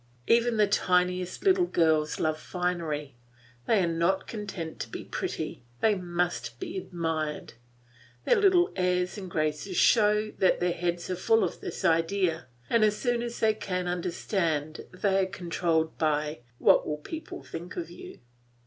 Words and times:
Even 0.25 0.57
the 0.57 0.65
tiniest 0.65 1.43
little 1.43 1.67
girls 1.67 2.19
love 2.19 2.39
finery; 2.39 3.17
they 3.67 3.83
are 3.83 3.87
not 3.87 4.25
content 4.25 4.79
to 4.79 4.89
be 4.89 5.03
pretty, 5.03 5.63
they 5.79 5.93
must 5.93 6.59
be 6.59 6.75
admired; 6.75 7.53
their 8.25 8.37
little 8.37 8.73
airs 8.75 9.15
and 9.19 9.29
graces 9.29 9.77
show 9.77 10.31
that 10.39 10.59
their 10.59 10.71
heads 10.73 11.07
are 11.11 11.15
full 11.15 11.43
of 11.43 11.61
this 11.61 11.85
idea, 11.85 12.47
and 12.67 12.83
as 12.83 12.97
soon 12.97 13.21
as 13.21 13.39
they 13.41 13.53
can 13.53 13.87
understand 13.87 14.87
they 14.91 15.21
are 15.23 15.27
controlled 15.29 15.95
by 15.99 16.39
"What 16.57 16.87
will 16.87 16.97
people 16.97 17.43
think 17.43 17.77
of 17.77 17.91
you?" 17.91 18.21